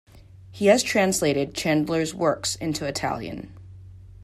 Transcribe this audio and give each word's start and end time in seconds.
He 0.49 0.65
has 0.65 0.81
translated 0.81 1.53
Chandler's 1.53 2.11
works 2.11 2.55
into 2.55 2.87
Italian. 2.87 3.53